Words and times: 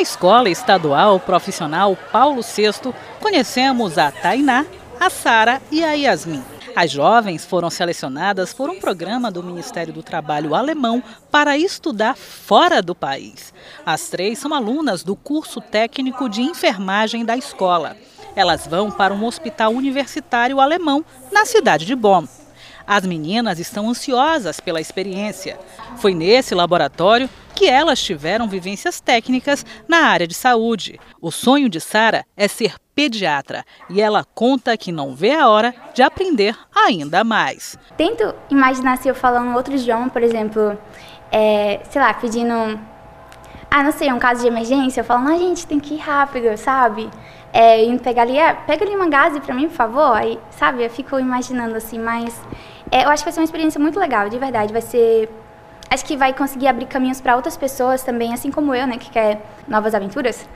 Na 0.00 0.02
escola 0.02 0.48
estadual 0.48 1.20
profissional 1.20 1.94
Paulo 2.10 2.40
VI, 2.40 2.90
conhecemos 3.20 3.98
a 3.98 4.10
Tainá, 4.10 4.64
a 4.98 5.10
Sara 5.10 5.60
e 5.70 5.84
a 5.84 5.92
Yasmin. 5.92 6.42
As 6.74 6.90
jovens 6.90 7.44
foram 7.44 7.68
selecionadas 7.68 8.54
por 8.54 8.70
um 8.70 8.80
programa 8.80 9.30
do 9.30 9.42
Ministério 9.42 9.92
do 9.92 10.02
Trabalho 10.02 10.54
alemão 10.54 11.02
para 11.30 11.58
estudar 11.58 12.16
fora 12.16 12.80
do 12.80 12.94
país. 12.94 13.52
As 13.84 14.08
três 14.08 14.38
são 14.38 14.54
alunas 14.54 15.04
do 15.04 15.14
curso 15.14 15.60
técnico 15.60 16.30
de 16.30 16.40
enfermagem 16.40 17.22
da 17.22 17.36
escola. 17.36 17.94
Elas 18.34 18.66
vão 18.66 18.90
para 18.90 19.12
um 19.12 19.26
hospital 19.26 19.70
universitário 19.74 20.62
alemão 20.62 21.04
na 21.30 21.44
cidade 21.44 21.84
de 21.84 21.94
Bonn. 21.94 22.24
As 22.90 23.06
meninas 23.06 23.60
estão 23.60 23.88
ansiosas 23.88 24.58
pela 24.58 24.80
experiência. 24.80 25.56
Foi 25.98 26.12
nesse 26.12 26.56
laboratório 26.56 27.30
que 27.54 27.68
elas 27.68 28.02
tiveram 28.02 28.48
vivências 28.48 29.00
técnicas 29.00 29.64
na 29.86 29.98
área 30.08 30.26
de 30.26 30.34
saúde. 30.34 30.98
O 31.20 31.30
sonho 31.30 31.68
de 31.68 31.80
Sara 31.80 32.24
é 32.36 32.48
ser 32.48 32.74
pediatra 32.92 33.64
e 33.88 34.00
ela 34.00 34.24
conta 34.34 34.76
que 34.76 34.90
não 34.90 35.14
vê 35.14 35.30
a 35.30 35.48
hora 35.48 35.72
de 35.94 36.02
aprender 36.02 36.58
ainda 36.74 37.22
mais. 37.22 37.78
Tento 37.96 38.34
imaginar 38.50 38.98
se 38.98 39.06
eu 39.06 39.14
falando 39.14 39.54
outro 39.54 39.72
idioma, 39.72 40.10
por 40.10 40.24
exemplo, 40.24 40.76
é, 41.30 41.78
sei 41.88 42.02
lá, 42.02 42.12
pedindo. 42.12 42.52
Ah, 43.70 43.84
não 43.84 43.92
sei, 43.92 44.12
um 44.12 44.18
caso 44.18 44.40
de 44.40 44.48
emergência, 44.48 45.02
eu 45.02 45.04
falo, 45.04 45.22
não, 45.22 45.38
gente, 45.38 45.64
tem 45.64 45.78
que 45.78 45.94
ir 45.94 45.98
rápido, 45.98 46.56
sabe? 46.56 47.08
É, 47.52 47.84
indo 47.84 48.02
pegar 48.02 48.22
ali, 48.22 48.36
é, 48.36 48.52
pega 48.52 48.84
ali 48.84 48.96
uma 48.96 49.08
gase 49.08 49.40
pra 49.40 49.54
mim, 49.54 49.68
por 49.68 49.76
favor. 49.76 50.12
Aí, 50.16 50.40
sabe, 50.50 50.84
eu 50.84 50.90
fico 50.90 51.20
imaginando 51.20 51.76
assim, 51.76 51.96
mas 51.96 52.40
é, 52.90 53.04
eu 53.04 53.08
acho 53.08 53.22
que 53.22 53.26
vai 53.26 53.32
ser 53.32 53.40
uma 53.40 53.44
experiência 53.44 53.80
muito 53.80 53.98
legal, 53.98 54.28
de 54.28 54.38
verdade. 54.38 54.72
Vai 54.72 54.82
ser 54.82 55.28
acho 55.90 56.04
que 56.04 56.16
vai 56.16 56.32
conseguir 56.32 56.68
abrir 56.68 56.86
caminhos 56.86 57.20
para 57.20 57.34
outras 57.34 57.56
pessoas 57.56 58.02
também, 58.02 58.32
assim 58.32 58.50
como 58.50 58.74
eu, 58.74 58.86
né, 58.86 58.96
que 58.96 59.10
quer 59.10 59.42
novas 59.66 59.94
aventuras. 59.94 60.48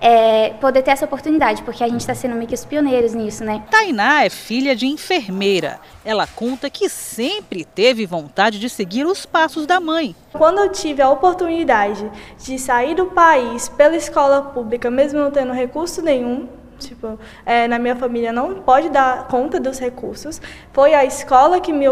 É, 0.00 0.50
poder 0.60 0.82
ter 0.82 0.90
essa 0.90 1.06
oportunidade, 1.06 1.62
porque 1.62 1.82
a 1.82 1.88
gente 1.88 2.00
está 2.00 2.14
sendo 2.14 2.34
meio 2.34 2.46
que 2.46 2.54
os 2.54 2.64
pioneiros 2.64 3.14
nisso, 3.14 3.42
né? 3.42 3.62
Tainá 3.70 4.24
é 4.24 4.28
filha 4.28 4.76
de 4.76 4.86
enfermeira. 4.86 5.80
Ela 6.04 6.26
conta 6.26 6.68
que 6.68 6.90
sempre 6.90 7.64
teve 7.64 8.04
vontade 8.04 8.58
de 8.58 8.68
seguir 8.68 9.06
os 9.06 9.24
passos 9.24 9.64
da 9.64 9.80
mãe. 9.80 10.14
Quando 10.32 10.58
eu 10.58 10.70
tive 10.70 11.00
a 11.00 11.08
oportunidade 11.08 12.10
de 12.36 12.58
sair 12.58 12.94
do 12.94 13.06
país 13.06 13.70
pela 13.70 13.96
escola 13.96 14.42
pública, 14.42 14.90
mesmo 14.90 15.20
não 15.20 15.30
tendo 15.30 15.54
recurso 15.54 16.02
nenhum, 16.02 16.48
tipo, 16.78 17.18
é, 17.44 17.66
na 17.68 17.78
minha 17.78 17.96
família 17.96 18.32
não 18.32 18.54
pode 18.54 18.88
dar 18.90 19.28
conta 19.28 19.58
dos 19.58 19.78
recursos, 19.78 20.40
foi 20.72 20.94
a 20.94 21.04
escola 21.04 21.60
que 21.60 21.72
me, 21.72 21.86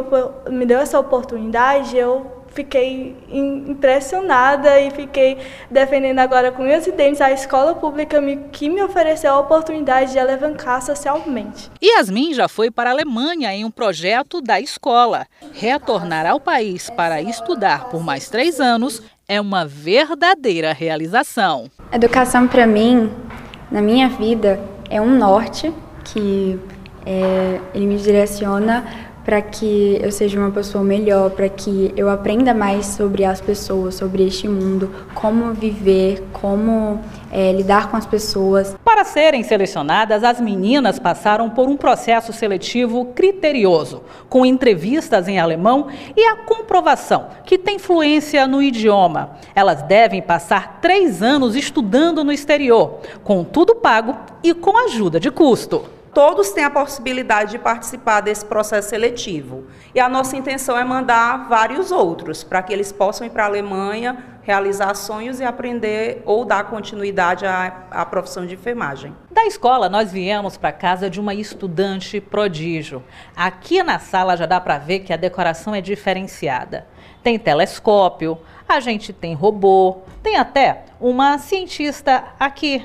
me 0.50 0.66
deu 0.66 0.78
essa 0.78 0.98
oportunidade, 0.98 1.96
eu 1.96 2.42
fiquei 2.54 3.16
impressionada 3.30 4.78
e 4.80 4.90
fiquei 4.90 5.38
defendendo 5.70 6.18
agora 6.18 6.52
com 6.52 6.62
meus 6.62 6.84
dentes 6.86 7.20
a 7.20 7.32
escola 7.32 7.74
pública 7.74 8.20
que 8.52 8.68
me 8.68 8.82
ofereceu 8.82 9.32
a 9.32 9.40
oportunidade 9.40 10.12
de 10.12 10.18
alavancar 10.18 10.82
socialmente. 10.82 11.70
Yasmin 11.82 12.34
já 12.34 12.48
foi 12.48 12.70
para 12.70 12.90
a 12.90 12.92
Alemanha 12.92 13.54
em 13.54 13.64
um 13.64 13.70
projeto 13.70 14.40
da 14.40 14.60
escola. 14.60 15.26
Retornar 15.52 16.26
ao 16.26 16.38
país 16.38 16.90
para 16.90 17.20
estudar 17.22 17.88
por 17.88 18.02
mais 18.02 18.28
três 18.28 18.60
anos 18.60 19.02
é 19.28 19.40
uma 19.40 19.64
verdadeira 19.64 20.72
realização. 20.72 21.70
Educação 21.90 22.46
para 22.46 22.66
mim, 22.66 23.10
na 23.70 23.80
minha 23.80 24.08
vida, 24.08 24.60
é 24.92 25.00
um 25.00 25.16
norte 25.16 25.72
que 26.04 26.60
é, 27.06 27.58
ele 27.74 27.86
me 27.86 27.96
direciona 27.96 28.84
para 29.24 29.40
que 29.40 29.98
eu 30.02 30.10
seja 30.10 30.38
uma 30.38 30.50
pessoa 30.50 30.82
melhor, 30.82 31.30
para 31.30 31.48
que 31.48 31.92
eu 31.96 32.10
aprenda 32.10 32.52
mais 32.52 32.86
sobre 32.86 33.24
as 33.24 33.40
pessoas, 33.40 33.94
sobre 33.94 34.26
este 34.26 34.48
mundo, 34.48 34.90
como 35.14 35.52
viver, 35.52 36.22
como 36.32 37.00
é, 37.30 37.52
lidar 37.52 37.90
com 37.90 37.96
as 37.96 38.06
pessoas. 38.06 38.76
Para 38.84 39.04
serem 39.04 39.42
selecionadas, 39.42 40.24
as 40.24 40.40
meninas 40.40 40.98
passaram 40.98 41.48
por 41.50 41.68
um 41.68 41.76
processo 41.76 42.32
seletivo 42.32 43.06
criterioso, 43.14 44.02
com 44.28 44.44
entrevistas 44.44 45.28
em 45.28 45.38
alemão 45.38 45.86
e 46.16 46.24
a 46.24 46.36
comprovação 46.36 47.28
que 47.44 47.56
tem 47.56 47.78
fluência 47.78 48.46
no 48.46 48.62
idioma. 48.62 49.36
Elas 49.54 49.82
devem 49.82 50.20
passar 50.20 50.80
três 50.80 51.22
anos 51.22 51.54
estudando 51.54 52.24
no 52.24 52.32
exterior, 52.32 52.98
com 53.22 53.44
tudo 53.44 53.76
pago 53.76 54.16
e 54.42 54.52
com 54.52 54.76
ajuda 54.84 55.20
de 55.20 55.30
custo 55.30 56.01
todos 56.14 56.50
têm 56.50 56.64
a 56.64 56.70
possibilidade 56.70 57.52
de 57.52 57.58
participar 57.58 58.20
desse 58.20 58.44
processo 58.44 58.90
seletivo. 58.90 59.64
E 59.94 60.00
a 60.00 60.08
nossa 60.08 60.36
intenção 60.36 60.76
é 60.76 60.84
mandar 60.84 61.48
vários 61.48 61.90
outros, 61.90 62.44
para 62.44 62.62
que 62.62 62.72
eles 62.72 62.92
possam 62.92 63.26
ir 63.26 63.30
para 63.30 63.44
a 63.44 63.46
Alemanha, 63.46 64.32
realizar 64.42 64.94
sonhos 64.94 65.40
e 65.40 65.44
aprender 65.44 66.22
ou 66.26 66.44
dar 66.44 66.64
continuidade 66.64 67.46
à, 67.46 67.84
à 67.90 68.04
profissão 68.04 68.44
de 68.44 68.54
enfermagem. 68.54 69.14
Da 69.30 69.46
escola, 69.46 69.88
nós 69.88 70.12
viemos 70.12 70.56
para 70.56 70.72
casa 70.72 71.08
de 71.08 71.20
uma 71.20 71.32
estudante 71.32 72.20
prodígio. 72.20 73.02
Aqui 73.36 73.82
na 73.82 73.98
sala 73.98 74.36
já 74.36 74.44
dá 74.44 74.60
para 74.60 74.78
ver 74.78 75.00
que 75.00 75.12
a 75.12 75.16
decoração 75.16 75.74
é 75.74 75.80
diferenciada. 75.80 76.86
Tem 77.22 77.38
telescópio, 77.38 78.38
a 78.68 78.80
gente 78.80 79.12
tem 79.12 79.32
robô, 79.32 79.98
tem 80.22 80.36
até 80.36 80.84
uma 81.00 81.38
cientista 81.38 82.24
aqui 82.38 82.84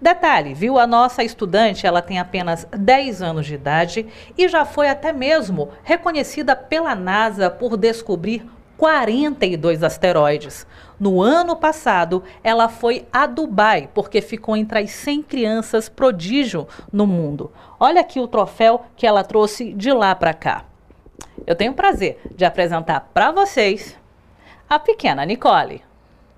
Detalhe, 0.00 0.52
viu? 0.52 0.78
A 0.78 0.86
nossa 0.86 1.24
estudante, 1.24 1.86
ela 1.86 2.02
tem 2.02 2.18
apenas 2.18 2.66
10 2.70 3.22
anos 3.22 3.46
de 3.46 3.54
idade 3.54 4.06
e 4.36 4.46
já 4.46 4.64
foi 4.64 4.88
até 4.88 5.12
mesmo 5.12 5.70
reconhecida 5.82 6.54
pela 6.54 6.94
NASA 6.94 7.48
por 7.48 7.76
descobrir 7.76 8.46
42 8.76 9.82
asteroides. 9.82 10.66
No 11.00 11.22
ano 11.22 11.56
passado, 11.56 12.22
ela 12.44 12.68
foi 12.68 13.06
a 13.10 13.26
Dubai, 13.26 13.88
porque 13.94 14.20
ficou 14.20 14.54
entre 14.54 14.80
as 14.80 14.90
100 14.90 15.22
crianças 15.22 15.88
prodígio 15.88 16.68
no 16.92 17.06
mundo. 17.06 17.50
Olha 17.80 18.02
aqui 18.02 18.20
o 18.20 18.28
troféu 18.28 18.84
que 18.96 19.06
ela 19.06 19.24
trouxe 19.24 19.72
de 19.72 19.92
lá 19.92 20.14
para 20.14 20.34
cá. 20.34 20.64
Eu 21.46 21.54
tenho 21.54 21.72
o 21.72 21.76
prazer 21.76 22.20
de 22.34 22.44
apresentar 22.44 23.08
para 23.14 23.30
vocês 23.30 23.96
a 24.68 24.78
pequena 24.78 25.24
Nicole. 25.24 25.82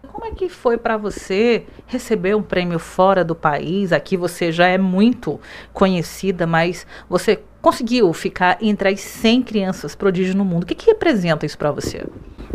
Como 0.07 0.25
é 0.25 0.31
que 0.33 0.49
foi 0.49 0.77
para 0.77 0.97
você 0.97 1.65
receber 1.87 2.35
um 2.35 2.43
prêmio 2.43 2.79
fora 2.79 3.25
do 3.25 3.35
país? 3.35 3.93
Aqui 3.93 4.17
você 4.17 4.53
já 4.53 4.67
é 4.67 4.79
muito 4.79 5.41
conhecida, 5.73 6.47
mas 6.47 6.87
você 7.09 7.41
conseguiu 7.61 8.13
ficar 8.13 8.59
entre 8.61 8.89
as 8.89 9.01
100 9.01 9.43
crianças 9.43 9.95
prodígios 9.95 10.35
no 10.35 10.45
mundo. 10.45 10.65
O 10.65 10.67
que, 10.67 10.75
que 10.75 10.87
representa 10.87 11.47
isso 11.47 11.59
para 11.59 11.71
você? 11.71 12.05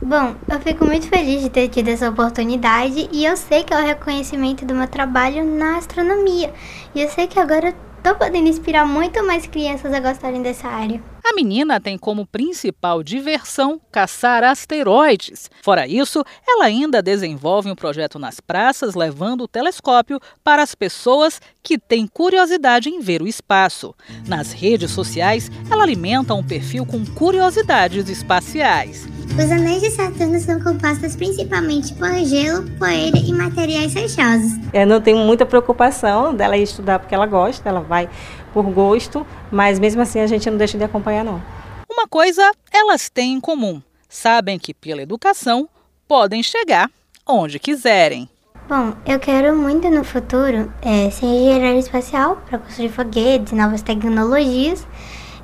Bom, 0.01 0.35
eu 0.49 0.59
fico 0.59 0.85
muito 0.85 1.07
feliz 1.07 1.41
de 1.41 1.49
ter 1.49 1.69
tido 1.69 1.87
essa 1.87 2.09
oportunidade 2.09 3.09
e 3.11 3.25
eu 3.25 3.37
sei 3.37 3.63
que 3.63 3.73
é 3.73 3.77
o 3.77 3.85
reconhecimento 3.85 4.65
do 4.65 4.75
meu 4.75 4.87
trabalho 4.87 5.45
na 5.45 5.77
astronomia. 5.77 6.53
E 6.93 7.01
eu 7.01 7.09
sei 7.09 7.27
que 7.27 7.39
agora 7.39 7.73
Tô 8.03 8.13
podendo 8.15 8.49
inspirar 8.49 8.85
muito 8.85 9.25
mais 9.25 9.47
crianças 9.47 9.93
a 9.93 9.99
gostarem 10.01 10.41
dessa 10.41 10.67
área. 10.67 11.01
A 11.23 11.33
menina 11.33 11.79
tem 11.79 11.97
como 11.97 12.27
principal 12.27 13.01
diversão 13.01 13.79
caçar 13.89 14.43
asteroides. 14.43 15.49
Fora 15.61 15.87
isso, 15.87 16.23
ela 16.45 16.65
ainda 16.65 17.01
desenvolve 17.01 17.71
um 17.71 17.75
projeto 17.75 18.19
nas 18.19 18.41
praças 18.41 18.93
levando 18.93 19.45
o 19.45 19.47
telescópio 19.47 20.19
para 20.43 20.61
as 20.61 20.75
pessoas 20.75 21.39
que 21.61 21.79
têm 21.79 22.05
curiosidade 22.07 22.89
em 22.89 22.99
ver 22.99 23.21
o 23.21 23.27
espaço. 23.27 23.95
Nas 24.27 24.51
redes 24.51 24.91
sociais, 24.91 25.49
ela 25.71 25.83
alimenta 25.83 26.33
um 26.33 26.43
perfil 26.43 26.85
com 26.85 27.05
curiosidades 27.05 28.09
espaciais. 28.09 29.12
Os 29.31 29.51
anéis 29.51 29.81
de 29.81 29.89
Saturno 29.89 30.39
são 30.39 30.61
compostos 30.61 31.15
principalmente 31.15 31.93
por 31.95 32.13
gelo, 32.23 32.69
poeira 32.77 33.17
e 33.17 33.33
materiais 33.33 33.93
rochosos. 33.95 34.51
Eu 34.71 34.85
não 34.85 35.01
tenho 35.01 35.17
muita 35.17 35.45
preocupação 35.45 36.35
dela 36.35 36.55
ir 36.55 36.63
estudar 36.63 36.99
porque 36.99 37.15
ela 37.15 37.25
gosta, 37.25 37.67
ela 37.67 37.81
vai 37.81 38.07
por 38.53 38.63
gosto, 38.65 39.25
mas 39.51 39.79
mesmo 39.79 40.01
assim 40.01 40.19
a 40.19 40.27
gente 40.27 40.49
não 40.49 40.57
deixa 40.57 40.77
de 40.77 40.83
acompanhar 40.83 41.23
não. 41.23 41.41
Uma 41.89 42.07
coisa 42.07 42.51
elas 42.71 43.09
têm 43.09 43.33
em 43.33 43.39
comum: 43.39 43.81
sabem 44.07 44.59
que 44.59 44.73
pela 44.73 45.01
educação 45.01 45.67
podem 46.07 46.43
chegar 46.43 46.89
onde 47.27 47.57
quiserem. 47.57 48.29
Bom, 48.69 48.93
eu 49.05 49.19
quero 49.19 49.55
muito 49.55 49.89
no 49.89 50.03
futuro 50.03 50.71
é, 50.81 51.09
ser 51.09 51.25
engenheiro 51.25 51.79
espacial 51.79 52.41
para 52.47 52.59
construir 52.59 52.89
foguetes, 52.89 53.51
novas 53.51 53.81
tecnologias. 53.81 54.85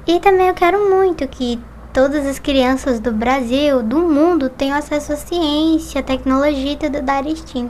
E 0.08 0.20
também 0.20 0.48
eu 0.48 0.54
quero 0.54 0.90
muito 0.90 1.28
que 1.28 1.60
todas 1.94 2.26
as 2.26 2.40
crianças 2.40 3.00
do 3.00 3.12
Brasil, 3.12 3.82
do 3.84 4.00
mundo, 4.00 4.50
tenham 4.50 4.78
acesso 4.78 5.14
à 5.14 5.16
ciência, 5.16 6.02
à 6.02 6.04
tecnologia 6.04 6.78
e 6.82 6.90
da 7.02 7.14
área 7.14 7.36
STEAM. 7.36 7.70